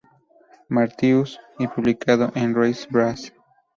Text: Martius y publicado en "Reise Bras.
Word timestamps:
Martius 0.67 1.37
y 1.59 1.67
publicado 1.67 2.31
en 2.33 2.55
"Reise 2.55 2.87
Bras. 2.89 3.31